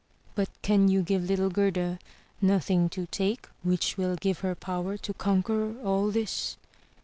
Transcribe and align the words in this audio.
"But 0.33 0.49
can 0.63 0.87
you 0.87 1.03
give 1.03 1.25
little 1.25 1.51
Gerda 1.51 1.99
nothing 2.41 2.89
to 2.89 3.05
take 3.05 3.45
which 3.61 3.97
will 3.97 4.15
give 4.15 4.39
her 4.39 4.55
power 4.55 4.97
to 4.97 5.13
conquer 5.13 5.79
all 5.83 6.09
this?" 6.09 6.57